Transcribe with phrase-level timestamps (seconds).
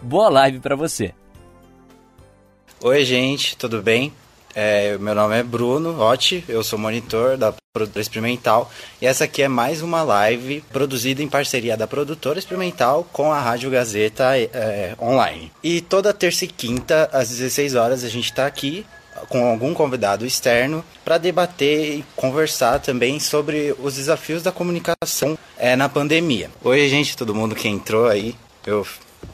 [0.00, 1.12] Boa live para você.
[2.80, 4.12] Oi, gente, tudo bem?
[4.54, 9.42] É, meu nome é Bruno Otti, eu sou monitor da Produtora Experimental e essa aqui
[9.42, 14.94] é mais uma live produzida em parceria da Produtora Experimental com a Rádio Gazeta é,
[15.00, 15.52] Online.
[15.62, 18.86] E toda terça e quinta, às 16 horas, a gente está aqui
[19.28, 25.74] com algum convidado externo para debater e conversar também sobre os desafios da comunicação é,
[25.74, 26.50] na pandemia.
[26.62, 28.86] Oi, gente, todo mundo que entrou aí, eu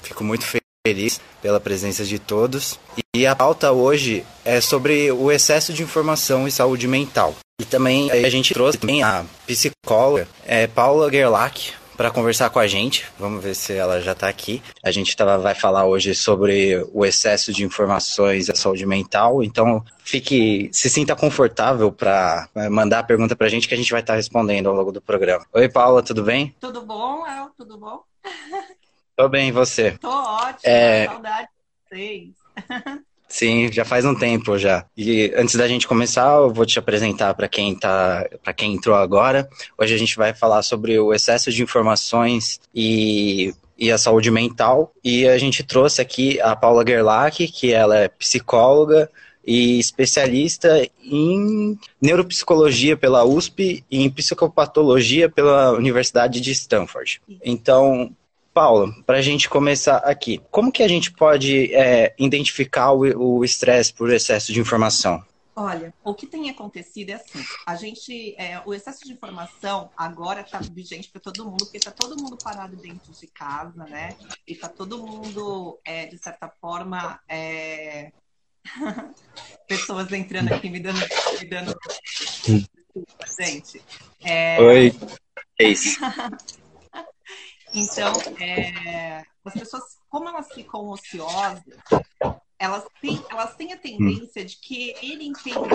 [0.03, 0.45] Fico muito
[0.87, 2.79] feliz pela presença de todos.
[3.15, 7.35] E a pauta hoje é sobre o excesso de informação e saúde mental.
[7.61, 12.67] E também a gente trouxe também a psicóloga é, Paula Gerlach para conversar com a
[12.67, 13.07] gente.
[13.19, 14.63] Vamos ver se ela já está aqui.
[14.83, 19.43] A gente tava, vai falar hoje sobre o excesso de informações e a saúde mental.
[19.43, 23.77] Então, fique, se sinta confortável para é, mandar a pergunta para a gente que a
[23.77, 25.47] gente vai estar tá respondendo ao longo do programa.
[25.53, 26.55] Oi, Paula, tudo bem?
[26.61, 27.51] Tudo bom, El?
[27.57, 28.03] Tudo bom?
[29.17, 29.93] Tô bem, e você?
[29.93, 31.07] Tô ótimo, é...
[31.07, 32.29] saudade de vocês.
[33.29, 34.87] Sim, já faz um tempo já.
[34.97, 38.95] E antes da gente começar, eu vou te apresentar para quem tá, para quem entrou
[38.95, 39.49] agora.
[39.77, 44.93] Hoje a gente vai falar sobre o excesso de informações e e a saúde mental.
[45.03, 49.11] E a gente trouxe aqui a Paula Gerlach, que ela é psicóloga
[49.47, 57.21] e especialista em neuropsicologia pela USP e em psicopatologia pela Universidade de Stanford.
[57.45, 58.11] Então,
[58.55, 63.93] Paula, para a gente começar aqui, como que a gente pode é, identificar o estresse
[63.93, 65.25] por excesso de informação?
[65.57, 70.41] Olha, o que tem acontecido é assim, a gente, é, o excesso de informação agora
[70.41, 74.17] está vigente para todo mundo, porque está todo mundo parado dentro de casa, né?
[74.47, 78.13] E está todo mundo, é, de certa forma, é...
[79.69, 81.01] pessoas entrando aqui me dando,
[81.41, 81.77] me dando...
[82.45, 83.83] Desculpa, gente.
[84.23, 84.61] É...
[84.61, 84.93] Oi,
[85.61, 86.01] é isso.
[87.75, 91.65] Então, é, as pessoas, como elas ficam ociosas,
[92.57, 95.69] elas têm, elas têm a tendência de querer entender,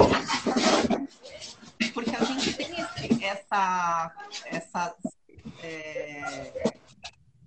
[1.94, 4.16] porque a gente tem esse, essa,
[4.46, 4.96] essa
[5.62, 6.74] é,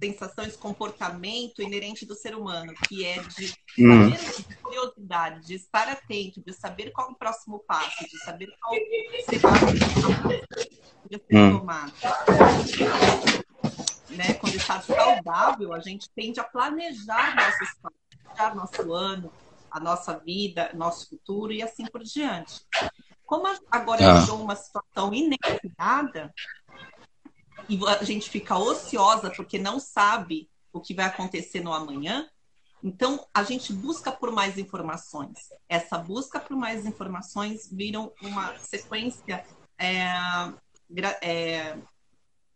[0.02, 4.10] sensação, esse comportamento inerente do ser humano, que é de, hum.
[4.10, 8.74] de curiosidade, de estar atento, de saber qual é o próximo passo, de saber qual
[9.30, 11.58] será o que ser hum.
[11.58, 11.92] tomado
[14.12, 19.32] né, quando está saudável, a gente tende a planejar nossos planejar nosso ano,
[19.70, 22.60] a nossa vida, nosso futuro e assim por diante.
[23.24, 24.20] Como agora ah.
[24.20, 26.32] virou uma situação inesperada
[27.68, 32.28] e a gente fica ociosa porque não sabe o que vai acontecer no amanhã,
[32.82, 35.38] então a gente busca por mais informações.
[35.68, 39.44] Essa busca por mais informações viram uma sequência
[39.78, 40.04] é,
[41.22, 41.78] é,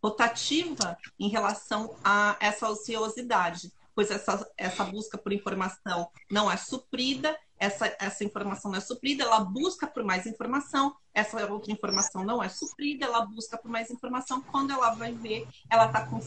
[0.07, 7.37] rotativa em relação a essa ociosidade, pois essa, essa busca por informação não é suprida,
[7.59, 12.43] essa, essa informação não é suprida, ela busca por mais informação, essa outra informação não
[12.43, 16.21] é suprida, ela busca por mais informação, quando ela vai ver, ela está com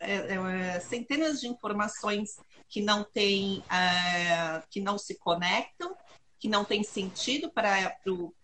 [0.00, 2.38] é, é, centenas de informações
[2.68, 5.96] que não tem, é, que não se conectam,
[6.42, 8.34] que não tem sentido para o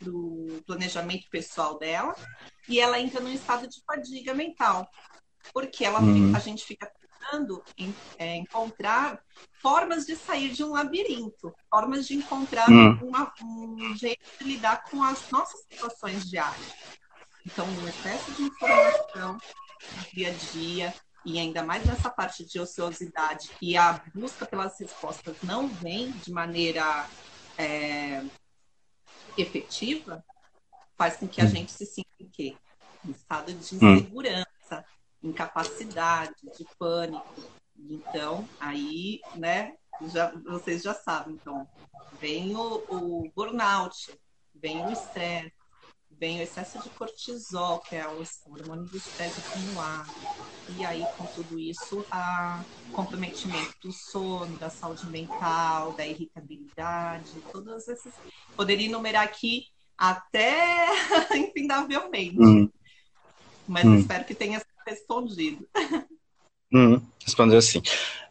[0.65, 2.15] planejamento pessoal dela,
[2.69, 4.89] e ela entra num estado de fadiga mental,
[5.53, 6.33] porque ela, uhum.
[6.33, 9.21] a gente fica tentando em, é, encontrar
[9.61, 13.09] formas de sair de um labirinto, formas de encontrar uhum.
[13.09, 16.73] uma, um jeito de lidar com as nossas situações diárias.
[17.45, 19.39] Então, um excesso de informação
[20.13, 20.95] dia a dia,
[21.25, 26.31] e ainda mais nessa parte de ociosidade, e a busca pelas respostas não vem de
[26.31, 27.09] maneira
[27.59, 28.25] é,
[29.37, 30.25] efetiva,
[30.97, 31.49] faz com que a hum.
[31.49, 32.57] gente se sinta em quê?
[33.05, 33.97] Em estado de hum.
[33.97, 34.85] insegurança,
[35.23, 35.31] hum.
[35.31, 37.35] incapacidade, de pânico.
[37.77, 39.77] Então, aí, né,
[40.13, 41.69] já, vocês já sabem, então,
[42.21, 44.13] vem o, o burnout,
[44.55, 45.53] vem o estresse,
[46.19, 50.11] vem o excesso de cortisol, que é o hormônio do estresse acumulado.
[50.77, 52.63] E aí, com tudo isso, a
[52.93, 58.13] comprometimento do sono, da saúde mental, da irritabilidade, todas essas.
[58.57, 59.67] Poderia enumerar aqui
[59.97, 60.87] até
[61.37, 62.39] infindavelmente.
[62.39, 62.71] Uhum.
[63.67, 63.99] Mas uhum.
[63.99, 65.69] espero que tenha respondido.
[66.73, 67.01] Uhum.
[67.25, 67.83] Respondeu sim.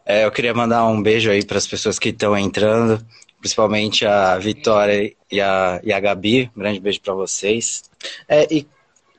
[0.04, 3.04] É, eu queria mandar um beijo aí para as pessoas que estão entrando,
[3.40, 6.50] principalmente a Vitória e a, e a Gabi.
[6.56, 7.84] Um grande beijo para vocês.
[8.28, 8.66] É, e,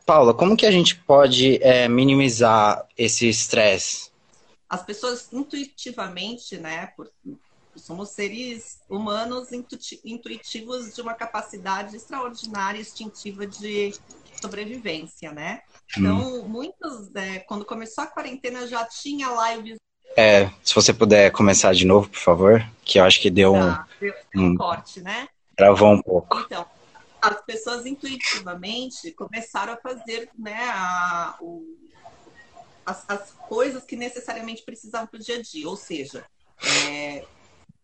[0.05, 4.09] Paula, como que a gente pode é, minimizar esse estresse?
[4.67, 7.09] As pessoas intuitivamente, né, por,
[7.75, 9.49] somos seres humanos
[10.03, 13.93] intuitivos de uma capacidade extraordinária, instintiva de
[14.41, 15.61] sobrevivência, né?
[15.97, 16.47] Então, hum.
[16.47, 19.77] muitos, né, quando começou a quarentena, já tinha lives.
[20.17, 23.87] É, se você puder começar de novo, por favor, que eu acho que deu tá,
[24.01, 25.27] um, deu um, corte, né?
[25.55, 26.39] Travou um pouco.
[26.39, 26.65] Então,
[27.21, 31.77] as pessoas intuitivamente começaram a fazer, né, a, o,
[32.85, 36.25] as, as, coisas que necessariamente precisavam para o dia a dia, ou seja,
[36.87, 37.25] é,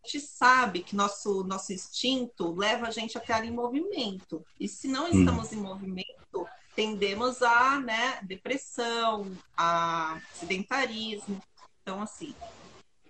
[0.04, 4.46] a gente sabe que nosso, nosso instinto leva a gente a ficar em movimento.
[4.60, 5.20] E se não hum.
[5.20, 5.56] estamos hum.
[5.56, 11.42] em movimento, tendemos a né, depressão, a sedentarismo.
[11.88, 12.34] Então, assim,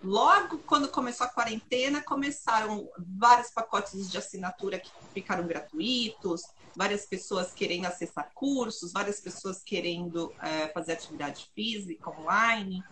[0.04, 6.42] logo quando começou a quarentena, começaram vários pacotes de assinatura que ficaram gratuitos,
[6.76, 12.84] várias pessoas querendo acessar cursos, várias pessoas querendo é, fazer atividade física online.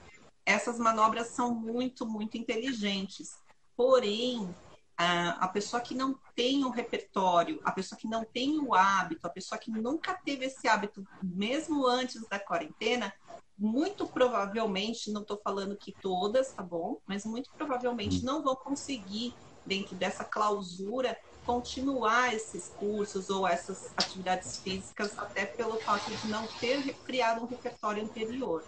[0.47, 3.37] Essas manobras são muito, muito inteligentes.
[3.77, 4.55] Porém,
[4.97, 9.31] a, pessoa que não tem o repertório, a pessoa que não tem o hábito, a
[9.31, 13.13] pessoa que nunca teve esse hábito, mesmo antes da quarentena,
[13.59, 17.01] muito provavelmente, não estou falando que todas, tá bom?
[17.07, 18.25] Mas muito provavelmente hum.
[18.25, 19.35] não vão conseguir,
[19.65, 26.47] dentro dessa clausura, continuar esses cursos ou essas atividades físicas, até pelo fato de não
[26.61, 28.65] ter criado um repertório anterior.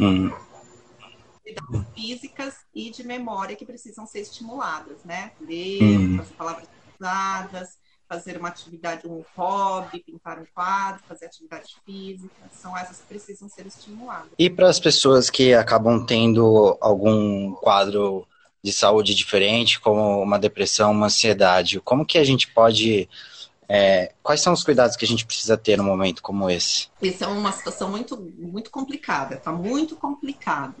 [0.00, 0.30] Hum
[1.44, 5.32] atividades físicas e de memória que precisam ser estimuladas, né?
[5.40, 6.16] Ler, hum.
[6.16, 6.68] fazer palavras
[6.98, 7.78] usadas,
[8.14, 13.48] fazer uma atividade, um hobby, pintar um quadro, fazer atividade física, são essas que precisam
[13.48, 14.30] ser estimuladas.
[14.38, 18.26] E para as pessoas que acabam tendo algum quadro
[18.62, 23.08] de saúde diferente, como uma depressão, uma ansiedade, como que a gente pode
[23.68, 26.88] é, quais são os cuidados que a gente precisa ter num momento como esse?
[27.02, 30.74] Essa é uma situação muito, muito complicada, está muito complicado.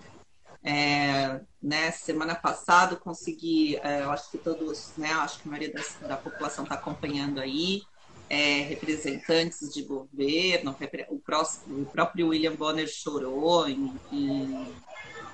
[0.66, 5.74] É, né, semana passada consegui, é, eu acho que todos, né, acho que a maioria
[5.74, 7.82] das, da população está acompanhando aí,
[8.30, 10.74] é, representantes de governo,
[11.10, 14.72] o, próximo, o, próprio William Bonner chorou em, em,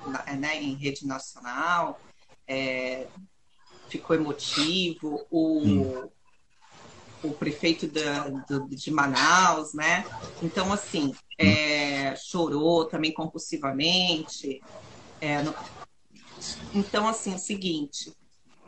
[0.05, 2.01] na, né, em rede nacional,
[2.45, 3.07] é,
[3.87, 6.09] ficou emotivo, o, hum.
[7.23, 10.05] o prefeito da, do, de Manaus, né?
[10.41, 14.61] Então, assim, é, chorou também compulsivamente.
[15.21, 15.55] É, no...
[16.73, 18.11] Então, assim, é o seguinte,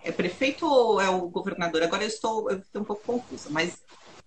[0.04, 1.82] é prefeito ou é o governador?
[1.82, 3.82] Agora eu estou, eu estou um pouco confusa, mas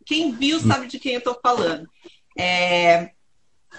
[0.05, 1.89] quem viu sabe de quem eu estou falando.
[2.37, 3.13] É,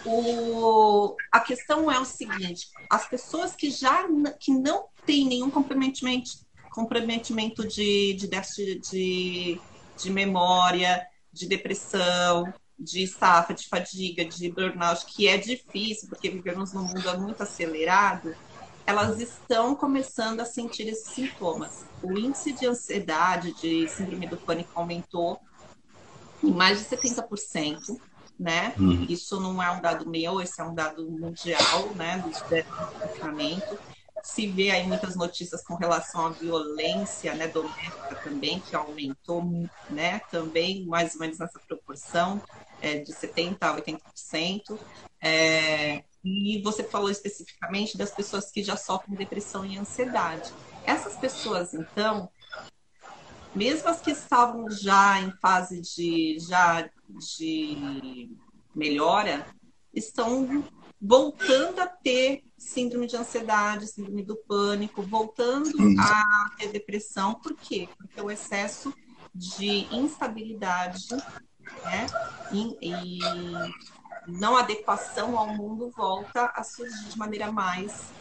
[0.06, 4.08] o, a questão é o seguinte: as pessoas que já
[4.40, 6.32] que não têm nenhum comprometimento,
[6.72, 8.30] comprometimento de, de
[8.92, 9.60] de,
[9.98, 16.74] de memória, de depressão, de estafa, de fadiga, de burnout, que é difícil, porque vivemos
[16.74, 18.36] num mundo muito acelerado,
[18.86, 21.86] elas estão começando a sentir esses sintomas.
[22.02, 25.40] O índice de ansiedade, de síndrome do pânico aumentou
[26.42, 28.00] em mais de 70%,
[28.40, 28.74] né?
[28.78, 29.06] Uhum.
[29.10, 32.32] Isso não é um dado meu, esse é um dado mundial, né, do
[33.00, 33.78] confinamento.
[34.24, 39.44] Se vê aí muitas notícias com relação à violência, né, doméstica também, que aumentou,
[39.90, 42.42] né, também mais ou menos nessa proporção
[42.82, 44.78] é, de 70% a 80%.
[45.22, 50.52] É, e você falou especificamente das pessoas que já sofrem depressão e ansiedade.
[50.86, 52.30] Essas pessoas, então,
[53.56, 56.90] mesmo as que estavam já em fase de, já
[57.36, 58.30] de
[58.76, 59.46] melhora,
[59.94, 60.64] estão
[61.02, 67.36] voltando a ter síndrome de ansiedade, síndrome do pânico, voltando a ter depressão.
[67.36, 67.88] Por quê?
[67.98, 68.94] Porque o excesso
[69.34, 71.08] de instabilidade
[71.84, 72.08] né?
[72.52, 73.20] E, e
[74.28, 78.12] não adequação ao mundo volta a surgir de maneira mais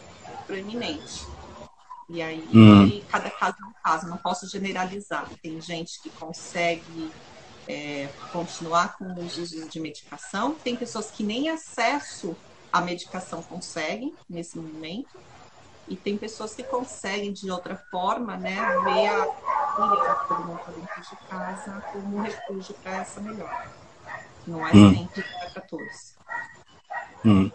[0.45, 1.25] proeminente.
[2.09, 3.01] E aí, hum.
[3.09, 5.29] cada caso é um caso, não posso generalizar.
[5.41, 7.11] Tem gente que consegue
[7.67, 12.35] é, continuar com os usos de medicação, tem pessoas que nem acesso
[12.71, 15.19] à medicação conseguem nesse momento,
[15.87, 19.25] e tem pessoas que conseguem de outra forma, né, ver a
[19.77, 23.71] filha todo mundo dentro de casa como um refúgio para essa melhora.
[24.47, 24.93] Não é hum.
[24.95, 26.15] sempre para todos.
[27.23, 27.51] Hum.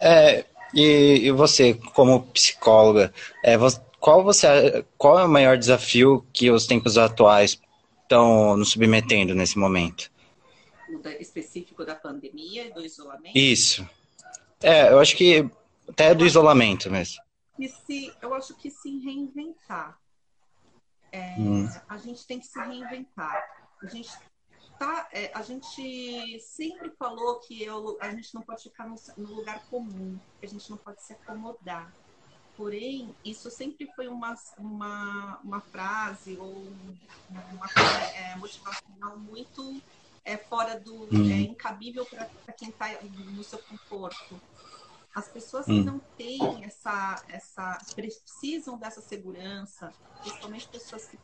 [0.00, 3.56] É, e, e, você, como psicóloga, é,
[4.00, 7.60] qual você qual é o maior desafio que os tempos atuais
[8.02, 10.10] estão nos submetendo nesse momento?
[11.20, 13.36] Específico da pandemia, do isolamento?
[13.36, 13.88] Isso.
[14.62, 15.48] É, eu acho que
[15.88, 17.22] até do isolamento mesmo.
[17.56, 19.98] que se, eu acho que se reinventar.
[21.14, 21.68] É, hum.
[21.88, 23.40] A gente tem que se reinventar.
[23.80, 24.10] A gente
[24.76, 29.32] tá, é, a gente sempre falou que eu, a gente não pode ficar no, no,
[29.32, 31.94] lugar comum, que a gente não pode se acomodar.
[32.56, 36.66] Porém, isso sempre foi uma, uma, uma frase ou
[37.30, 37.66] uma
[38.16, 39.80] é, motivacional muito
[40.24, 41.04] é, fora do.
[41.14, 41.30] Hum.
[41.30, 44.40] É incabível para quem está no seu conforto.
[45.14, 45.74] As pessoas hum.
[45.74, 51.18] que não têm essa, essa, precisam dessa segurança, principalmente pessoas que,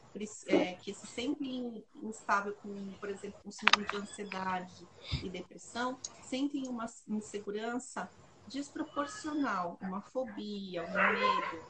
[0.47, 4.87] é, que se sentem instável com, por exemplo, com síndrome de ansiedade
[5.25, 8.09] e depressão, sentem uma insegurança
[8.47, 11.65] desproporcional, uma fobia, um medo.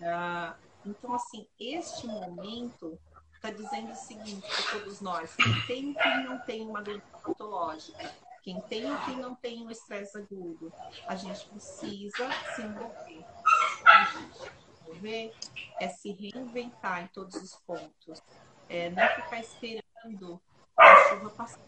[0.00, 0.54] Uh,
[0.86, 2.98] então, assim, este momento
[3.34, 7.06] está dizendo o seguinte para todos nós: quem tem e quem não tem uma doença
[7.22, 8.14] patológica,
[8.44, 10.70] quem tem ou quem não tem um estresse agudo,
[11.08, 13.24] a gente precisa se envolver.
[14.12, 15.34] Se envolver
[15.80, 18.22] é se reinventar em todos os pontos.
[18.68, 20.40] É não ficar esperando
[20.76, 21.64] a chuva passar.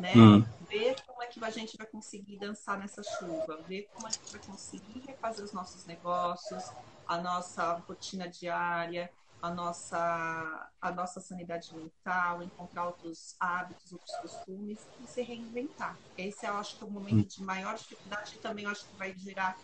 [0.00, 0.12] Né?
[0.16, 0.44] Hum.
[0.68, 4.32] Ver como é que a gente vai conseguir dançar nessa chuva, ver como a gente
[4.32, 6.72] vai conseguir refazer os nossos negócios,
[7.06, 14.78] a nossa rotina diária, a nossa, a nossa sanidade mental, encontrar outros hábitos, outros costumes
[15.02, 15.96] e se reinventar.
[16.16, 18.96] Esse eu acho que é o momento de maior dificuldade e também eu acho que
[18.96, 19.56] vai gerar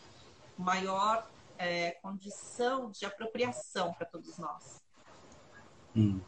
[0.57, 1.29] maior
[1.59, 4.81] é, condição de apropriação para todos nós.
[5.95, 6.21] Hum.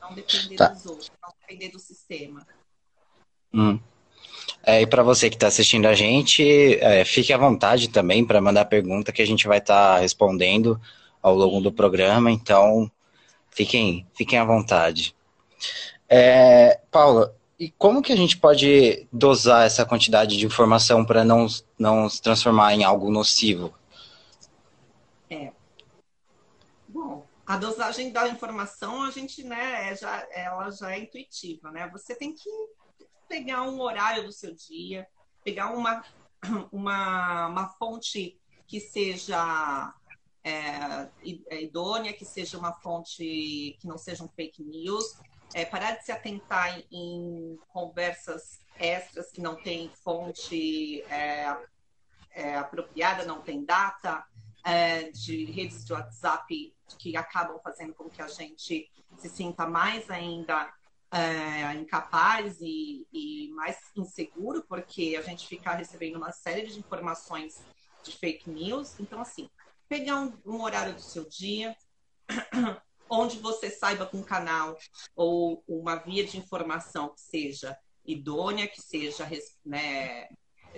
[0.00, 0.68] Não depender tá.
[0.68, 2.46] dos outros, não depender do sistema.
[3.52, 3.78] Hum.
[4.64, 6.42] É, e para você que está assistindo a gente,
[6.80, 10.80] é, fique à vontade também para mandar pergunta que a gente vai estar tá respondendo
[11.22, 12.90] ao longo do programa, então
[13.50, 15.14] fiquem, fiquem à vontade.
[16.08, 21.46] É, Paula, e como que a gente pode dosar essa quantidade de informação para não,
[21.78, 23.74] não se transformar em algo nocivo?
[25.28, 25.52] É.
[26.88, 31.88] Bom, a dosagem da informação, a gente, né, é já, ela já é intuitiva, né?
[31.92, 32.48] Você tem que
[33.28, 35.06] pegar um horário do seu dia,
[35.44, 36.04] pegar uma,
[36.70, 39.92] uma, uma fonte que seja
[40.48, 41.08] é,
[41.50, 45.18] é, idônea, que seja uma fonte que não seja um fake news,
[45.54, 51.56] é, parar de se atentar em, em, conversas extras que não tem fonte é,
[52.32, 54.24] é apropriada, não tem data,
[54.64, 60.10] é, de redes de WhatsApp que acabam fazendo com que a gente se sinta mais
[60.10, 60.72] ainda
[61.10, 67.62] é, incapaz e, e, mais inseguro, porque a gente fica recebendo uma série de informações
[68.02, 68.98] de fake news.
[69.00, 69.48] Então, assim,
[69.88, 71.76] pegar um, um horário do seu dia,
[73.10, 74.76] onde você saiba com um canal
[75.16, 79.28] ou uma via de informação que seja idônea, que seja
[79.64, 80.28] né,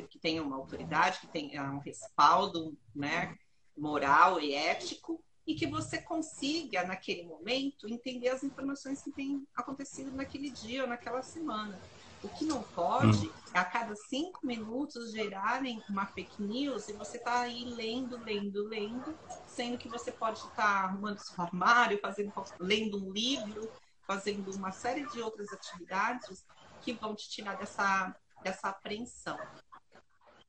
[0.09, 3.37] que tenha uma autoridade, que tenha um respaldo né,
[3.77, 10.13] moral e ético, e que você consiga, naquele momento, entender as informações que têm acontecido
[10.13, 11.81] naquele dia ou naquela semana.
[12.23, 13.33] O que não pode hum.
[13.55, 18.69] é a cada cinco minutos gerarem uma fake news e você tá aí lendo, lendo,
[18.69, 23.71] lendo, sendo que você pode estar tá arrumando seu armário, fazendo, lendo um livro,
[24.07, 26.45] fazendo uma série de outras atividades
[26.83, 29.39] que vão te tirar dessa, dessa apreensão.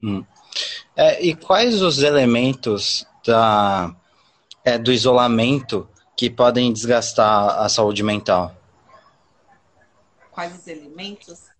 [0.04, 0.25] Hum.
[0.96, 3.96] É, e quais os elementos da,
[4.66, 5.88] é, do isolamento
[6.18, 8.56] que podem desgastar a saúde mental?
[10.32, 11.51] Quais os elementos?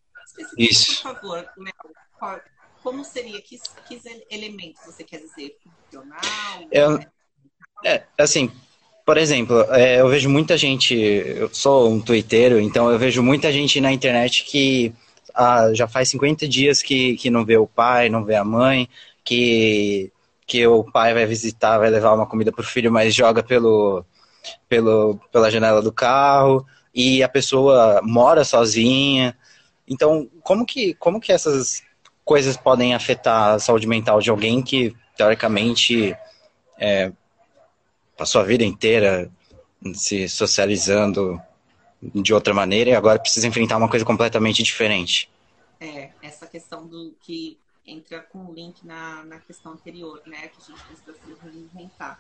[0.58, 1.02] Isso.
[1.04, 2.42] Por favor, Léo,
[2.84, 3.42] como seria?
[3.42, 5.58] Que, que elementos você quer dizer?
[5.64, 6.20] Funcional?
[6.72, 7.00] Eu,
[7.86, 8.52] é, assim,
[9.06, 13.52] por exemplo, é, eu vejo muita gente, eu sou um twitteiro, então eu vejo muita
[13.52, 14.94] gente na internet que
[15.34, 18.88] ah, já faz 50 dias que, que não vê o pai, não vê a mãe,
[19.24, 20.12] que,
[20.46, 24.06] que o pai vai visitar, vai levar uma comida pro filho, mas joga pelo,
[24.70, 29.36] pelo, pela janela do carro, e a pessoa mora sozinha,
[29.92, 31.84] então, como que, como que essas
[32.24, 36.16] coisas podem afetar a saúde mental de alguém que, teoricamente,
[36.80, 37.12] é,
[38.16, 39.30] passou a vida inteira
[39.94, 41.42] se socializando
[42.02, 45.30] de outra maneira e agora precisa enfrentar uma coisa completamente diferente?
[45.78, 50.48] É, essa questão do que entra com o link na, na questão anterior, né?
[50.48, 52.18] Que a gente precisa se reinventar.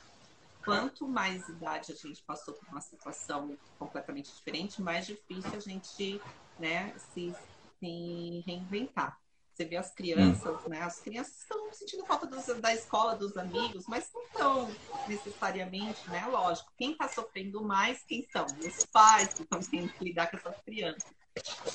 [0.66, 6.22] Quanto mais idade a gente passou por uma situação completamente diferente, mais difícil a gente
[6.60, 7.34] né, se
[7.82, 9.18] se reinventar.
[9.54, 10.70] Você vê as crianças, hum.
[10.70, 10.82] né?
[10.82, 14.76] As crianças estão sentindo falta dos, da escola, dos amigos, mas não estão
[15.08, 16.26] necessariamente, né?
[16.28, 18.46] Lógico, quem está sofrendo mais, quem são?
[18.46, 21.12] Os pais que estão tendo que lidar com essas crianças.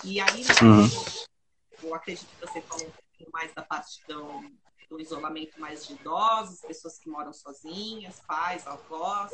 [0.05, 0.89] E aí, hum.
[1.83, 4.51] eu acredito que você falou um pouquinho mais da parte do,
[4.89, 9.33] do isolamento mais de idosos, pessoas que moram sozinhas, pais, avós,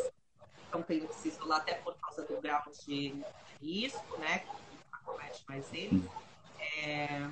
[0.65, 3.23] estão tendo que se isolar até por causa do grau de
[3.61, 4.51] risco, né, que
[4.91, 6.03] acomete mais eles.
[6.79, 7.29] É,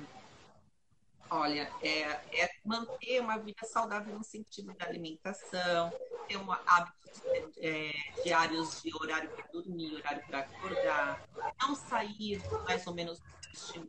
[1.29, 1.99] olha, é,
[2.41, 5.91] é, manter uma vida saudável no sentido da alimentação,
[6.27, 7.21] ter um hábitos
[7.57, 7.91] é,
[8.23, 11.27] diários de horário para dormir, horário para acordar,
[11.61, 13.19] não sair mais ou menos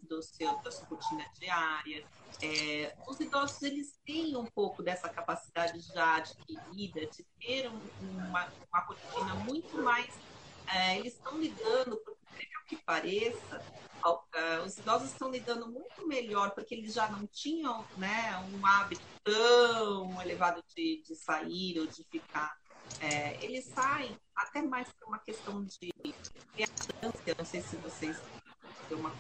[0.09, 2.04] do seu, da sua rotina diária.
[2.42, 8.52] É, os idosos eles têm um pouco dessa capacidade já adquirida de ter um, uma,
[8.73, 10.12] uma rotina muito mais.
[10.66, 12.16] É, eles estão lidando, por
[12.73, 13.62] que pareça,
[14.11, 19.02] uh, os idosos estão lidando muito melhor porque eles já não tinham né, um hábito
[19.25, 22.56] tão elevado de, de sair ou de ficar.
[23.00, 25.92] É, eles saem até mais por uma questão de
[26.54, 27.35] reatância.
[27.37, 28.21] Não sei se vocês
[28.88, 29.12] deu uma.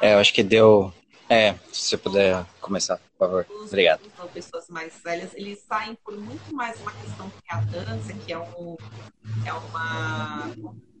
[0.00, 0.92] É, eu acho que deu.
[1.28, 3.46] É, se você puder começar, por favor.
[3.50, 4.00] Os, Obrigado.
[4.24, 8.38] Os, pessoas mais velhas, eles saem por muito mais uma questão de reatância, que é,
[8.38, 8.76] um,
[9.42, 10.54] que é uma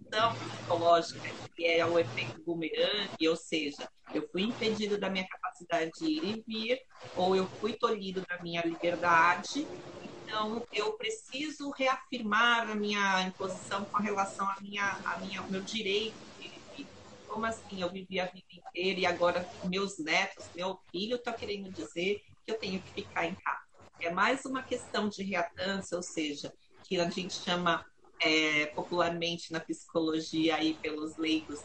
[0.06, 5.90] questão psicológica, que é o efeito bumerangue, ou seja, eu fui impedido da minha capacidade
[5.98, 6.80] de ir e vir,
[7.14, 9.66] ou eu fui tolhido da minha liberdade,
[10.02, 15.62] então eu preciso reafirmar a minha imposição com relação à minha, à minha, ao meu
[15.62, 16.88] direito de vir.
[17.26, 17.80] Como assim?
[17.82, 22.52] Eu vivi a vida inteira e agora meus netos, meu filho está querendo dizer que
[22.52, 23.66] eu tenho que ficar em casa.
[24.00, 26.52] É mais uma questão de reatância, ou seja,
[26.84, 27.84] que a gente chama
[28.20, 31.60] é, popularmente na psicologia aí pelos leigos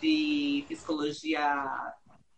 [0.00, 1.94] de psicologia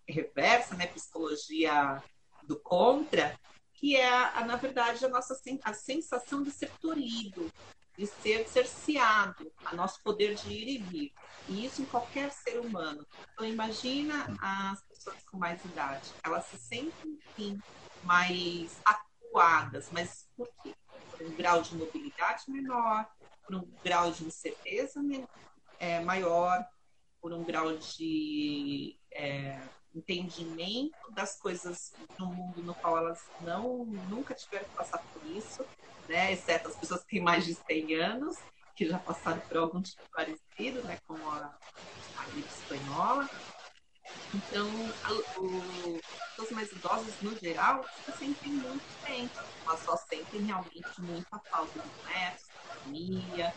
[0.08, 2.02] reversa, né, psicologia
[2.42, 3.38] do contra,
[3.74, 7.50] que é, a, na verdade, a nossa a sensação de ser tolhido,
[7.96, 11.12] de ser cerceado, a nosso poder de ir e vir.
[11.48, 13.06] E isso em qualquer ser humano.
[13.32, 16.10] Então, imagina as pessoas com mais idade.
[16.24, 17.58] Elas se sentem, sim,
[18.04, 19.88] mais acuadas.
[19.92, 20.74] Mas por quê?
[21.20, 23.08] Um grau de mobilidade menor,
[23.48, 25.00] por um grau de incerteza
[25.78, 26.62] é, maior,
[27.18, 29.58] por um grau de é,
[29.94, 35.64] entendimento das coisas no mundo no qual elas não nunca tiveram que passar por isso,
[36.06, 36.30] né?
[36.30, 38.36] exceto as pessoas que têm mais de 100 anos,
[38.76, 40.98] que já passaram por algum tipo parecido, né?
[41.06, 41.58] como a,
[42.18, 43.28] a gripe espanhola.
[44.34, 44.68] Então,
[45.04, 49.30] as pessoas mais idosas, no geral, se sentem muito bem.
[49.66, 52.47] Elas só sentem realmente muita falta de netos,
[52.78, 53.54] família,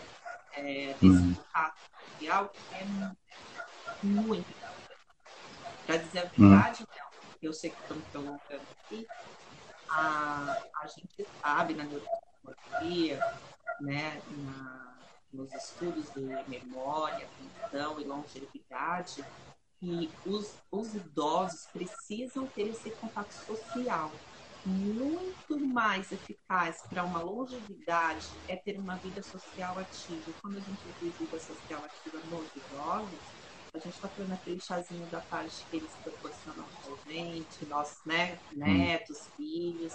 [0.54, 1.36] é, desse hum.
[1.36, 1.78] contato
[2.14, 2.86] social, que é
[4.04, 4.82] muito importante.
[5.86, 6.50] Para dizer a hum.
[6.50, 7.34] verdade, hum.
[7.42, 9.08] eu sei que estamos prolongando aqui,
[9.90, 13.20] a, a gente sabe na neurologia,
[13.82, 14.94] né, na,
[15.34, 17.28] nos estudos de memória,
[17.62, 19.26] atenção e longevidade,
[19.80, 24.12] que os, os idosos precisam ter esse contato social.
[24.66, 30.32] Muito mais eficaz para uma longevidade é ter uma vida social ativa.
[30.42, 33.20] Quando a gente diz vida social ativa nos idosos,
[33.74, 38.38] a gente está falando aquele chazinho da parte que eles proporcionam para gente, nossos né,
[38.54, 38.58] hum.
[38.58, 39.94] netos, filhos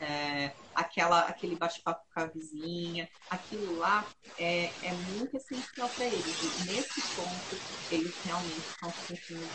[0.00, 4.06] é, aquela, aquele bate-papo com a vizinha, aquilo lá
[4.38, 6.26] é, é muito essencial para eles.
[6.26, 9.46] E nesse ponto, eles realmente estão se sentindo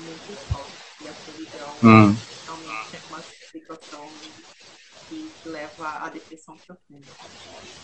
[0.00, 0.66] muito só.
[1.00, 2.37] E a solidão hum.
[2.48, 4.08] Realmente é uma situação
[5.08, 7.06] que leva à depressão profunda.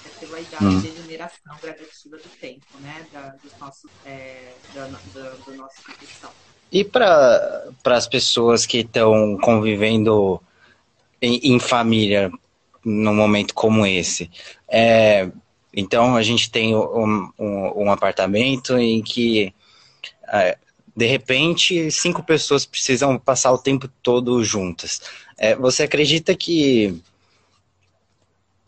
[0.04, 0.80] É pela idade hum.
[0.80, 3.06] de degeneração gradativa do tempo, né?
[3.12, 6.30] Da, dos nossos, é, da, da, do nosso condição.
[6.72, 10.40] E para as pessoas que estão convivendo
[11.20, 12.30] em, em família
[12.84, 14.30] num momento como esse.
[14.68, 15.30] É,
[15.72, 19.54] então a gente tem um, um, um apartamento em que
[20.28, 20.58] é,
[20.96, 25.00] de repente cinco pessoas precisam passar o tempo todo juntas.
[25.36, 27.00] É, você acredita que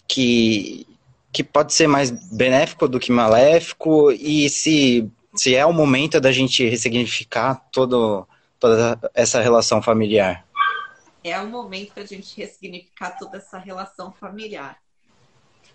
[0.09, 0.87] que
[1.33, 6.33] que pode ser mais benéfico do que maléfico e se se é o momento da
[6.33, 8.27] gente ressignificar todo,
[8.59, 10.47] toda essa relação familiar?
[11.31, 14.81] é o momento para a gente ressignificar toda essa relação familiar.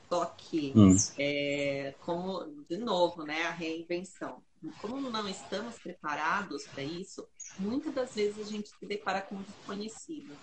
[0.10, 0.96] Só que, hum.
[1.18, 4.42] é, como, de novo, né, a reinvenção.
[4.80, 9.42] Como não estamos preparados para isso, muitas das vezes a gente se depara com um
[9.42, 10.38] desconhecido.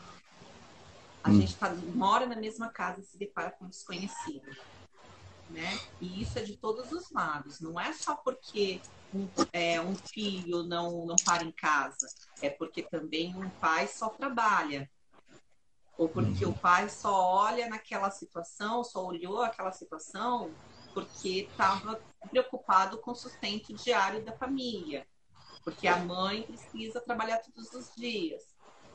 [1.22, 1.40] A hum.
[1.40, 4.56] gente tá, mora na mesma casa e se depara com um desconhecido.
[5.50, 5.78] Né?
[6.00, 7.60] E isso é de todos os lados.
[7.60, 8.80] Não é só porque
[9.14, 12.06] um, é, um filho não, não para em casa,
[12.42, 14.90] é porque também um pai só trabalha
[15.98, 16.52] ou porque uhum.
[16.52, 20.52] o pai só olha naquela situação, só olhou aquela situação
[20.98, 25.06] porque estava preocupado com o sustento diário da família,
[25.62, 28.42] porque a mãe precisa trabalhar todos os dias.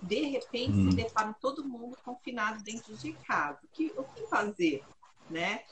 [0.02, 0.90] de repente hum.
[0.90, 3.58] se deparam todo mundo confinado dentro de casa.
[3.64, 4.84] O que, o que fazer?
[5.30, 5.64] Né?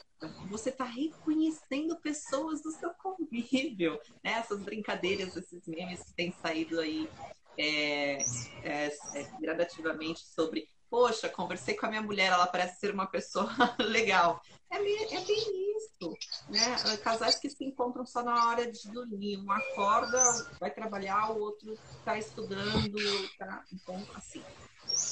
[0.49, 4.31] Você está reconhecendo pessoas do seu convívio, né?
[4.31, 7.09] Essas brincadeiras, esses memes que têm saído aí
[7.57, 8.19] é,
[8.63, 13.49] é, é, gradativamente sobre poxa, conversei com a minha mulher, ela parece ser uma pessoa
[13.79, 14.41] legal.
[14.69, 16.17] É bem, é bem isso,
[16.49, 16.97] né?
[17.01, 19.37] Casais que se encontram só na hora de dormir.
[19.37, 20.21] Um acorda,
[20.59, 22.97] vai trabalhar, o outro está estudando.
[23.37, 23.63] Tá...
[23.71, 24.43] Então, assim,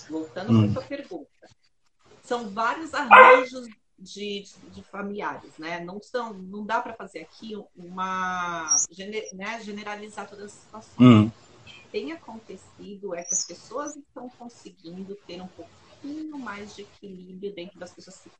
[0.09, 0.73] voltando hum.
[0.73, 1.47] para a pergunta.
[2.23, 3.65] São vários arranjos
[3.97, 5.79] de, de, de, familiares, né?
[5.79, 8.75] Não, são, não dá para fazer aqui uma...
[9.33, 10.99] Né, generalizar todas as situações.
[10.99, 11.31] Hum
[11.91, 17.79] tem acontecido é que as pessoas estão conseguindo ter um pouquinho mais de equilíbrio dentro
[17.79, 18.31] das pessoas que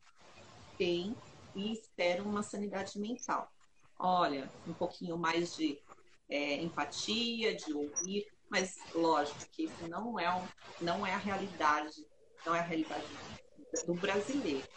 [0.78, 1.16] têm
[1.56, 3.52] e esperam uma sanidade mental.
[3.98, 5.80] Olha, um pouquinho mais de
[6.30, 10.48] é, empatia, de ouvir, mas lógico que isso não é, um,
[10.82, 12.06] não é a realidade,
[12.46, 13.06] não é a realidade
[13.86, 14.68] do brasileiro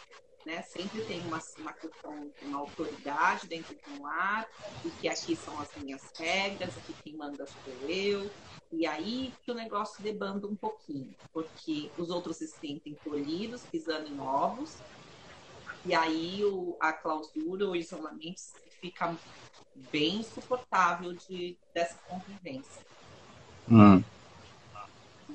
[0.45, 0.61] né?
[0.61, 4.47] Sempre tem uma, uma questão de uma autoridade dentro de um lar,
[4.83, 8.29] e que aqui são as minhas regras, aqui quem manda sou eu.
[8.71, 14.07] E aí que o negócio debanda um pouquinho, porque os outros se sentem tolhidos, pisando
[14.07, 14.77] em ovos,
[15.85, 18.41] e aí o, a clausura, o isolamento
[18.79, 19.15] fica
[19.91, 22.81] bem insuportável de, dessa convivência.
[23.69, 24.03] Hum.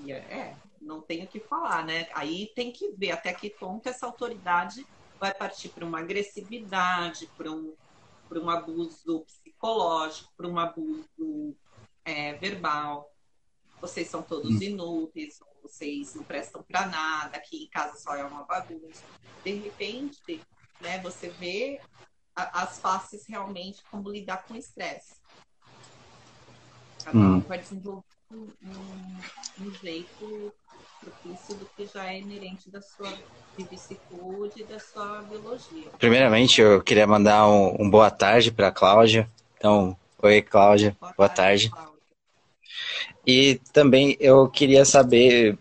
[0.05, 2.09] E é, é não tenho o que falar, né?
[2.14, 4.87] Aí tem que ver até que ponto essa autoridade
[5.18, 7.74] vai partir para uma agressividade, para um,
[8.28, 11.57] para um abuso psicológico, para um abuso
[12.04, 13.12] é, verbal.
[13.81, 14.62] Vocês são todos hum.
[14.62, 19.04] inúteis, vocês não prestam para nada, aqui em casa só é uma bagunça.
[19.44, 20.40] De repente,
[20.81, 21.81] né, você vê
[22.35, 25.16] a, as faces realmente como lidar com estresse.
[27.04, 27.40] Cada um hum.
[27.40, 30.52] vai desenvolver um, um, um jeito
[31.00, 33.12] propício do que já é inerente da sua
[33.56, 35.84] vicissitude e da sua biologia.
[35.98, 39.28] Primeiramente, eu queria mandar um, um boa tarde para a Cláudia.
[39.56, 40.96] Então, oi, Cláudia.
[41.00, 41.70] Boa, boa tarde.
[41.70, 41.70] tarde.
[41.70, 41.98] Cláudia.
[43.26, 45.58] E também eu queria saber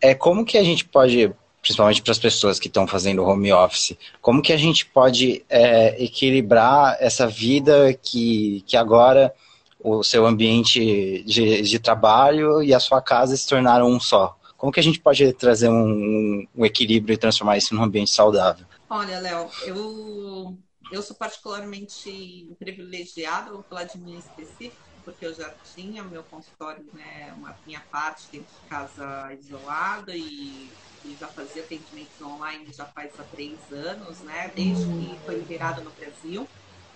[0.00, 3.96] é como que a gente pode, principalmente para as pessoas que estão fazendo home office,
[4.20, 9.34] como que a gente pode é, equilibrar essa vida que, que agora
[9.80, 14.37] o seu ambiente de, de trabalho e a sua casa se tornaram um só?
[14.58, 18.66] Como que a gente pode trazer um, um equilíbrio e transformar isso num ambiente saudável?
[18.90, 20.58] Olha, Léo, eu,
[20.92, 26.84] eu sou particularmente privilegiada, vou falar de mim específico, porque eu já tinha meu consultório,
[26.92, 30.68] né, uma minha parte dentro de casa isolada e,
[31.04, 35.84] e já fazia atendimentos online já faz há três anos, né, desde que foi liberado
[35.84, 36.48] no Brasil.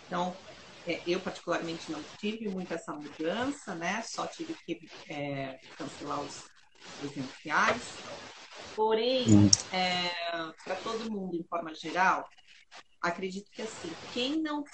[0.05, 0.35] Então,
[0.85, 6.52] é, eu particularmente não tive muito essa mudança, né, só tive que é, cancelar os
[6.99, 7.83] presenciais.
[8.75, 9.51] Porém, hum.
[9.73, 10.11] é,
[10.65, 12.29] para todo mundo, em forma geral,
[13.01, 14.65] acredito que assim, quem não,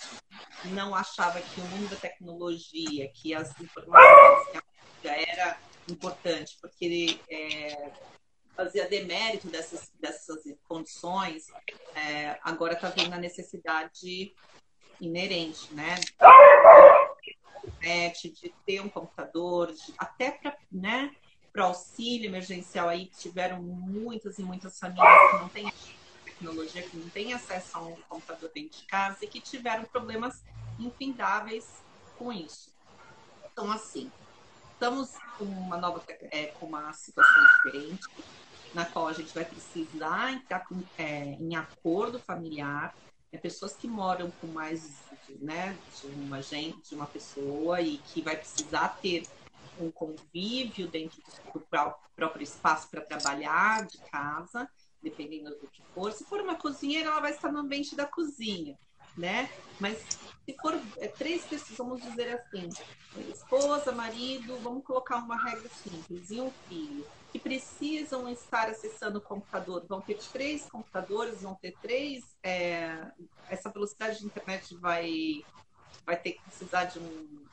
[0.67, 4.63] não achava que o mundo da tecnologia, que as informações
[5.01, 7.91] que era importante, porque ele é,
[8.55, 11.47] fazia demérito dessas, dessas condições,
[11.95, 14.35] é, agora está vendo a necessidade
[15.01, 15.95] inerente, né?
[18.13, 21.15] De ter um computador, de, até para né,
[21.59, 25.73] para auxílio emergencial aí, que tiveram muitas e muitas famílias que não têm
[26.25, 30.41] tecnologia, que não têm acesso a um computador dentro de casa e que tiveram problemas
[30.79, 31.83] infindáveis
[32.17, 32.73] com isso.
[33.51, 34.09] Então, assim,
[34.73, 38.07] estamos com uma nova, é, com uma situação diferente,
[38.73, 42.95] na qual a gente vai precisar entrar com, é, em acordo familiar,
[43.33, 45.03] é, pessoas que moram com mais
[45.41, 49.27] né, de uma gente, de uma pessoa e que vai precisar ter
[49.81, 54.69] um convívio dentro do próprio espaço para trabalhar de casa,
[55.03, 56.13] dependendo do que for.
[56.13, 58.79] Se for uma cozinheira, ela vai estar no ambiente da cozinha,
[59.17, 59.51] né?
[59.79, 59.99] Mas
[60.45, 62.69] se for é, três pessoas, vamos dizer assim,
[63.31, 69.23] esposa, marido, vamos colocar uma regra simples, e um filho, que precisam estar acessando o
[69.23, 72.25] computador, vão ter três computadores, vão ter três.
[72.43, 73.07] É,
[73.51, 75.45] essa velocidade de internet vai,
[76.07, 77.47] vai ter que precisar de um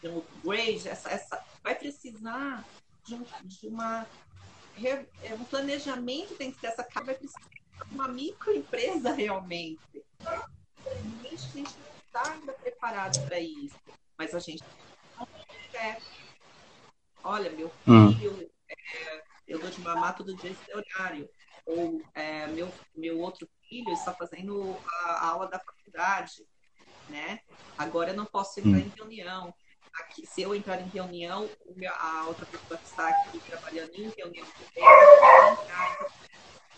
[0.00, 2.64] de um upgrade, essa, essa, vai precisar
[3.04, 4.06] de, um, de uma,
[5.22, 9.80] é, um planejamento dentro dessa casa, vai precisar de uma microempresa realmente.
[10.26, 10.48] A
[11.28, 11.70] gente não
[12.06, 13.76] está ainda preparado para isso,
[14.18, 14.64] mas a gente
[15.74, 15.98] é.
[17.22, 18.12] Olha, meu hum.
[18.12, 18.48] filho, hum.
[18.68, 21.28] é, eu dou de mamar todo dia esse horário.
[21.66, 26.44] Ou é, meu, meu outro filho está fazendo a, a aula da faculdade,
[27.08, 27.40] né?
[27.78, 28.72] Agora eu não posso ir hum.
[28.72, 29.54] para em reunião.
[29.94, 31.48] Aqui, se eu entrar em reunião,
[31.98, 34.84] a outra pessoa que está aqui trabalhando em reunião também,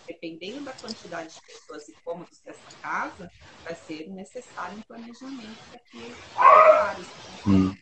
[0.06, 3.30] dependendo da quantidade de pessoas e cômodos dessa casa,
[3.64, 7.06] vai ser necessário um planejamento para que horários.
[7.46, 7.76] Hum.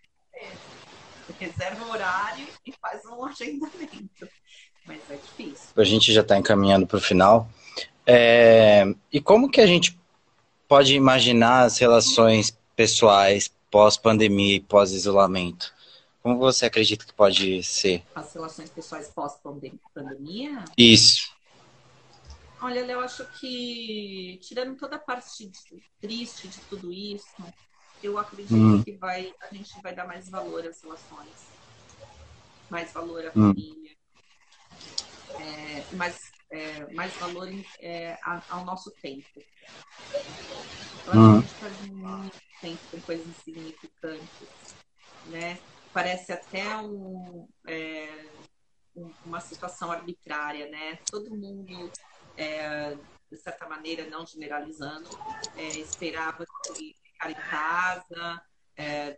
[1.38, 4.28] Reserva horário e faz um agendamento.
[4.84, 5.68] Mas é difícil.
[5.76, 7.48] A gente já está encaminhando para o final.
[8.06, 8.84] É...
[9.12, 9.98] E como que a gente
[10.66, 15.72] pode imaginar as relações pessoais pós-pandemia e pós-isolamento?
[16.22, 18.04] Como você acredita que pode ser?
[18.14, 20.64] As relações pessoais pós-pandemia?
[20.76, 21.32] Isso.
[22.60, 25.50] Olha, eu acho que, tirando toda a parte
[25.98, 27.42] triste de tudo isso,
[28.02, 28.82] eu acredito hum.
[28.82, 31.48] que vai, a gente vai dar mais valor às relações,
[32.68, 33.48] mais valor à hum.
[33.48, 33.90] família,
[35.38, 36.18] é, mais,
[36.50, 37.48] é, mais valor
[37.80, 38.18] é,
[38.50, 39.42] ao nosso tempo.
[41.06, 41.38] Eu hum.
[41.38, 44.74] a gente muito tempo com coisas insignificantes,
[45.26, 45.58] né?
[45.92, 48.26] Parece até um, é,
[49.24, 50.98] uma situação arbitrária, né?
[51.10, 51.90] Todo mundo
[52.36, 52.96] é,
[53.30, 55.08] de certa maneira, não generalizando,
[55.56, 56.44] é, esperava
[56.74, 58.42] que ficar em casa,
[58.76, 59.16] é,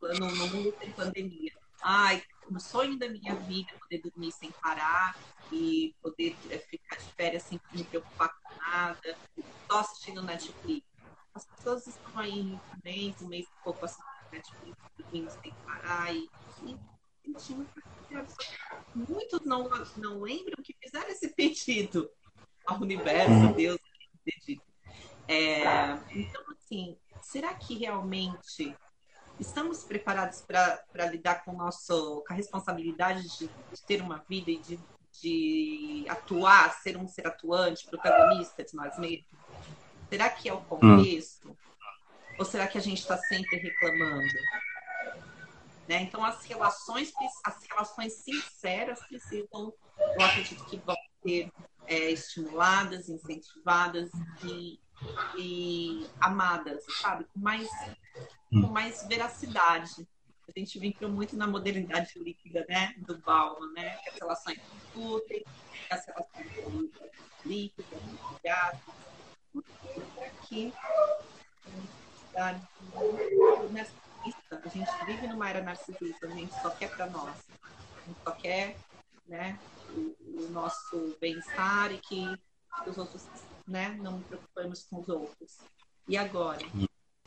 [0.00, 1.52] no, mundo sem pandemia.
[1.82, 5.16] Ai, o sonho da minha vida é poder dormir sem parar
[5.50, 9.16] e poder é, ficar de férias sem me preocupar com nada,
[9.68, 10.79] só assistindo Netflix.
[12.30, 16.28] Aí um mês, um mês e pouco assistindo Netflix, sem parar e,
[16.64, 16.78] e
[18.94, 22.10] Muitos não, não lembram que fizeram esse pedido
[22.66, 23.78] ao universo, a Deus,
[24.20, 24.62] acredito.
[25.28, 25.62] É,
[26.10, 28.76] então, assim, será que realmente
[29.38, 34.58] estamos preparados para lidar com, nosso, com a responsabilidade de, de ter uma vida e
[34.58, 34.80] de,
[35.20, 39.26] de, atuar, ser um ser atuante, protagonista de nós mesmos?
[40.08, 41.48] Será que é o contexto?
[41.48, 41.69] Hum.
[42.40, 44.32] Ou será que a gente está sempre reclamando?
[45.86, 46.00] Né?
[46.00, 47.12] Então, as relações,
[47.44, 51.52] as relações sinceras precisam, eu acredito que vão ter
[51.86, 54.10] é, estimuladas, incentivadas
[54.42, 54.80] e,
[55.36, 57.24] e, amadas, sabe?
[57.24, 57.68] Com mais,
[58.48, 58.72] com hum.
[58.72, 60.08] mais veracidade.
[60.48, 62.94] A gente vincula muito na modernidade líquida, né?
[63.06, 63.96] Do Bauman, né?
[63.96, 64.58] Que as relações
[65.28, 65.44] que
[65.90, 66.90] as relações
[67.44, 67.98] líquidas,
[72.40, 72.70] aqui
[74.50, 78.30] a gente vive numa era narcisista, a gente só quer para nós, a gente só
[78.32, 78.76] quer,
[79.26, 79.58] né?
[79.96, 82.26] o, nosso bem-estar e que
[82.86, 83.22] os outros,
[83.66, 85.58] né, não nos preocupamos com os outros.
[86.08, 86.64] E agora?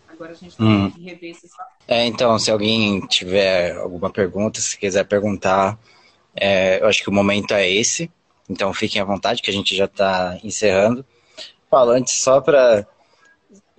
[0.07, 0.89] Agora a gente hum.
[0.89, 1.51] tem que rever esses
[1.87, 5.77] É, então, se alguém tiver alguma pergunta, se quiser perguntar,
[6.35, 8.11] é, eu acho que o momento é esse.
[8.49, 11.05] Então fiquem à vontade, que a gente já está encerrando.
[11.69, 12.85] Falando só para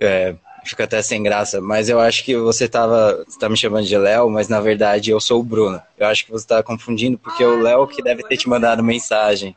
[0.00, 3.96] é, fica até sem graça, mas eu acho que você estava tá me chamando de
[3.96, 5.81] Léo, mas na verdade eu sou o Bruno.
[5.96, 8.48] Eu acho que você está confundindo, porque ah, é o Léo que deve ter te
[8.48, 9.57] mandado mensagem.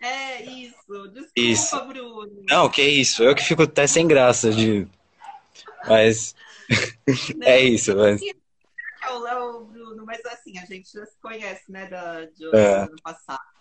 [0.00, 0.76] É, isso.
[1.12, 1.84] Desculpa, isso.
[1.86, 2.42] Bruno.
[2.48, 3.22] Não, que isso.
[3.22, 4.86] Eu que fico até sem graça de.
[5.86, 6.34] Mas.
[7.42, 8.20] é isso, mas.
[8.22, 12.82] É o Léo, Bruno, mas assim, a gente já se conhece, né, da, de é.
[12.82, 13.55] ano passado.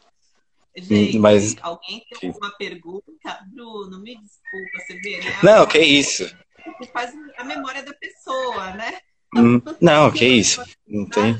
[0.77, 1.55] Gente, Mas...
[1.61, 3.39] alguém tem alguma pergunta?
[3.53, 5.39] Bruno, me desculpa, você vê, né?
[5.41, 6.23] Não, que isso.
[6.79, 8.97] Você faz a memória da pessoa, né?
[9.35, 10.61] Hum, não, que isso.
[10.87, 11.35] Não tem.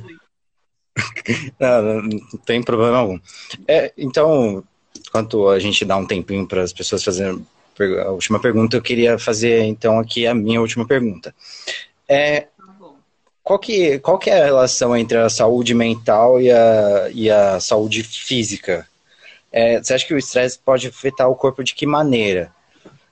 [1.60, 3.20] Não, não tem problema algum.
[3.68, 4.64] É, então,
[4.98, 7.46] enquanto a gente dá um tempinho para as pessoas fazerem
[8.02, 11.36] a última pergunta, eu queria fazer então aqui a minha última pergunta.
[12.08, 12.64] É, tá
[13.44, 17.60] qual que, qual que é a relação entre a saúde mental e a, e a
[17.60, 18.88] saúde física?
[19.56, 22.54] É, você acha que o estresse pode afetar o corpo de que maneira?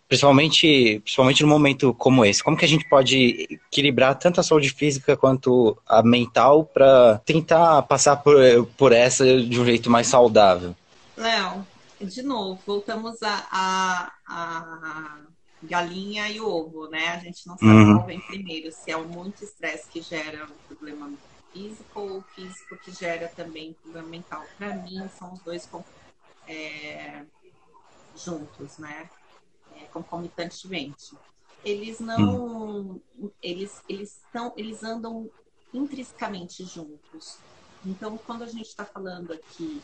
[0.10, 2.44] Principalmente, principalmente no momento como esse.
[2.44, 7.84] Como que a gente pode equilibrar tanto a saúde física quanto a mental para tentar
[7.84, 8.36] passar por,
[8.78, 10.76] por essa de um jeito mais saudável?
[11.16, 11.66] Léo,
[12.02, 15.18] de novo, voltamos a, a, a,
[15.64, 17.08] galinha e o ovo, né?
[17.08, 17.96] A gente não sabe uhum.
[17.96, 21.10] qual vem primeiro, se é o muito estresse que gera um problema
[21.54, 24.44] físico ou o físico que gera também problema mental.
[24.58, 25.66] Para mim, são os dois
[26.48, 27.26] é,
[28.16, 29.10] juntos, né?
[29.76, 31.18] É, concomitantemente.
[31.64, 33.32] Eles não, hum.
[33.42, 35.30] eles eles estão, eles andam
[35.74, 37.38] intrinsecamente juntos.
[37.86, 39.82] Então, quando a gente está falando aqui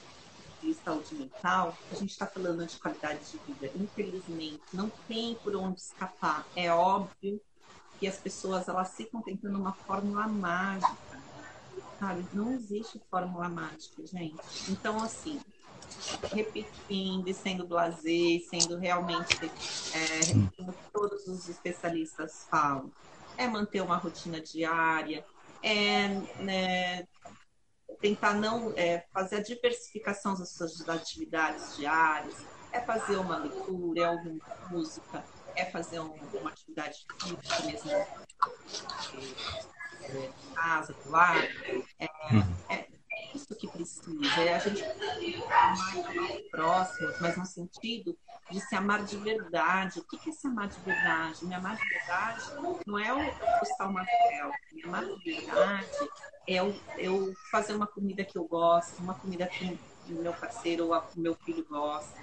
[0.61, 3.71] de saúde mental, a gente está falando de qualidade de vida.
[3.75, 6.45] Infelizmente, não tem por onde escapar.
[6.55, 7.41] É óbvio
[7.99, 11.21] que as pessoas elas ficam tentando uma fórmula mágica,
[11.99, 12.25] sabe?
[12.33, 14.37] Não existe fórmula mágica, gente.
[14.69, 15.39] Então, assim,
[16.33, 19.45] repetindo e sendo blasé, sendo realmente
[19.93, 22.91] é, repetindo todos os especialistas falam.
[23.37, 25.25] É manter uma rotina diária,
[25.63, 26.07] é,
[26.41, 27.07] né,
[28.01, 32.35] tentar não é, fazer a diversificação das suas atividades diárias,
[32.71, 35.23] é fazer uma leitura, é ouvir música,
[35.55, 38.07] é fazer um, uma atividade física mesmo, é,
[40.03, 41.47] é, casa, do lado,
[41.99, 42.55] é, uhum.
[42.69, 42.88] é, é,
[43.39, 44.83] isso que precisa, é a gente
[45.47, 48.17] mais próximos, mas no sentido
[48.51, 49.99] de se amar de verdade.
[49.99, 51.45] O que é se amar de verdade?
[51.45, 52.43] Me amar de verdade
[52.85, 54.75] não é o postar uma selfie.
[54.75, 56.09] Me amar de verdade
[56.47, 60.87] é eu, eu fazer uma comida que eu gosto, uma comida que o meu parceiro
[60.87, 62.19] ou o meu filho gosta.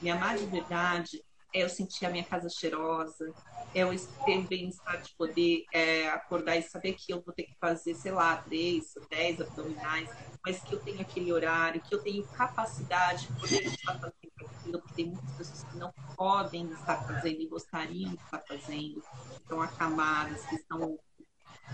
[0.00, 3.32] Me amar de verdade eu sentir a minha casa cheirosa,
[3.74, 3.90] é eu
[4.24, 7.94] ter o bem-estar de poder é, acordar e saber que eu vou ter que fazer,
[7.94, 10.08] sei lá, três, dez abdominais,
[10.44, 14.80] mas que eu tenho aquele horário, que eu tenho capacidade de poder estar fazendo aquilo,
[14.80, 19.60] porque tem muitas pessoas que não podem estar fazendo e gostariam de estar fazendo, estão
[19.60, 20.98] acamadas, que estão,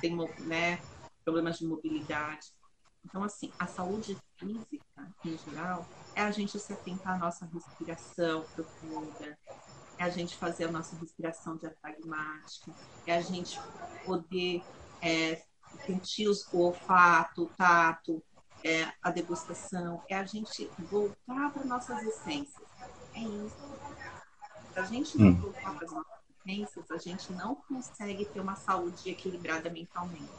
[0.01, 0.81] têm né,
[1.25, 2.49] problemas de mobilidade.
[3.05, 5.87] Então, assim, a saúde física, em geral,
[6.17, 9.39] é a gente se atentar à nossa respiração profunda,
[9.99, 12.73] é a gente fazer a nossa respiração diafragmática,
[13.07, 13.61] é a gente
[14.05, 14.65] poder
[15.03, 15.43] é,
[15.85, 18.23] sentir os, o olfato, o tato,
[18.65, 22.67] é, a degustação, é a gente voltar para nossas essências.
[23.15, 23.57] É isso.
[24.73, 25.37] Se a gente não hum.
[25.37, 26.13] voltar para as nossas
[26.47, 30.33] essências, a gente não consegue ter uma saúde equilibrada mentalmente.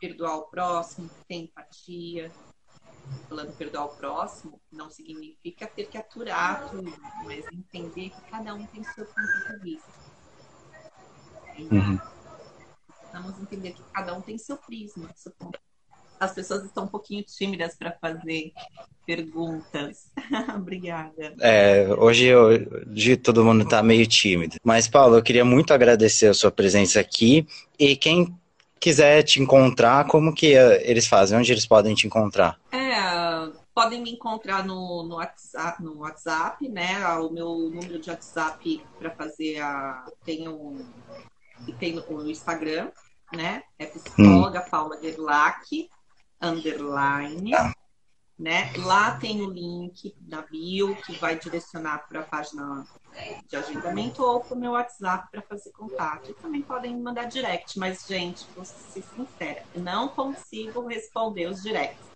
[0.00, 2.32] Perdoar o próximo, ter empatia,
[3.28, 6.92] falando perdoar o próximo, não significa ter que aturar tudo,
[7.24, 9.88] mas entender que cada um tem seu ponto de vista.
[11.58, 11.98] Uhum.
[13.12, 15.58] Vamos entender que cada um tem seu prisma, seu ponto.
[16.20, 18.52] As pessoas estão um pouquinho tímidas para fazer
[19.06, 20.10] perguntas.
[20.56, 21.34] Obrigada.
[21.40, 24.56] É, hoje, hoje todo mundo está meio tímido.
[24.64, 27.46] Mas, Paulo, eu queria muito agradecer a sua presença aqui.
[27.78, 28.36] E quem
[28.80, 31.38] quiser te encontrar, como que eh, eles fazem?
[31.38, 32.58] Onde eles podem te encontrar?
[32.72, 32.77] É,
[33.78, 37.06] podem me encontrar no, no, WhatsApp, no WhatsApp, né?
[37.18, 40.04] O meu número de WhatsApp para fazer a.
[40.24, 40.84] Tem um.
[41.78, 42.90] Tem o Instagram,
[43.32, 43.62] né?
[43.78, 44.70] É psicóloga hum.
[44.70, 45.88] Paula Gerlach,
[46.40, 47.54] underline.
[47.54, 47.72] Ah
[48.38, 48.72] né?
[48.76, 52.86] Lá tem o link da bio que vai direcionar para a página
[53.48, 56.30] de agendamento ou para o meu WhatsApp para fazer contato.
[56.30, 61.62] E também podem me mandar direct, mas, gente, vou ser sincera, não consigo responder os
[61.62, 62.07] directs.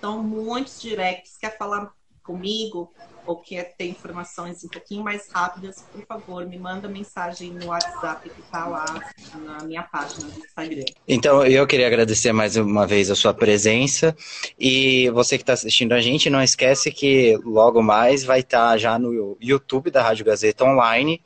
[0.00, 1.92] São muitos directs, quer falar
[2.28, 2.92] comigo?
[3.26, 8.28] Ou quer ter informações um pouquinho mais rápidas, por favor, me manda mensagem no WhatsApp
[8.28, 8.86] que está lá
[9.34, 10.84] na minha página do Instagram.
[11.06, 14.16] Então, eu queria agradecer mais uma vez a sua presença.
[14.58, 18.78] E você que está assistindo a gente, não esquece que logo mais vai estar tá
[18.78, 21.20] já no YouTube da Rádio Gazeta Online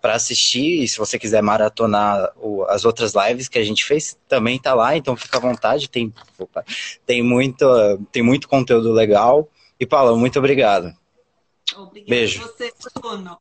[0.00, 4.16] para assistir e se você quiser maratonar o, as outras lives que a gente fez,
[4.28, 6.64] também tá lá, então fica à vontade, tem, opa,
[7.04, 7.66] tem, muito,
[8.12, 9.48] tem muito conteúdo legal.
[9.78, 10.94] E Paula, muito obrigado.
[11.76, 12.42] Obrigada Beijo.
[12.42, 13.38] a você, Bruno.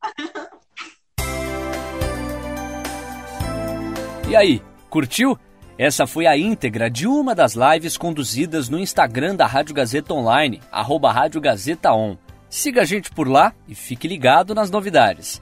[4.28, 5.38] E aí, curtiu?
[5.78, 10.62] Essa foi a íntegra de uma das lives conduzidas no Instagram da Rádio Gazeta Online,
[10.72, 12.18] arroba Rádio Gazeta On.
[12.50, 15.42] Siga a gente por lá e fique ligado nas novidades.